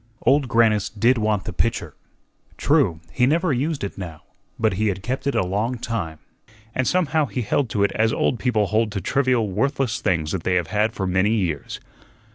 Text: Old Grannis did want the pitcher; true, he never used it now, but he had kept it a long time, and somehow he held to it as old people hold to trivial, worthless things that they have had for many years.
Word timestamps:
Old 0.23 0.47
Grannis 0.47 0.89
did 0.89 1.19
want 1.19 1.43
the 1.43 1.53
pitcher; 1.53 1.93
true, 2.57 3.01
he 3.11 3.27
never 3.27 3.53
used 3.53 3.83
it 3.83 3.99
now, 3.99 4.23
but 4.57 4.73
he 4.73 4.87
had 4.87 5.03
kept 5.03 5.27
it 5.27 5.35
a 5.35 5.45
long 5.45 5.77
time, 5.77 6.17
and 6.73 6.87
somehow 6.87 7.27
he 7.27 7.43
held 7.43 7.69
to 7.69 7.83
it 7.83 7.91
as 7.91 8.11
old 8.11 8.39
people 8.39 8.65
hold 8.65 8.91
to 8.93 8.99
trivial, 8.99 9.47
worthless 9.51 10.01
things 10.01 10.31
that 10.31 10.41
they 10.41 10.55
have 10.55 10.69
had 10.73 10.93
for 10.93 11.05
many 11.05 11.29
years. 11.33 11.79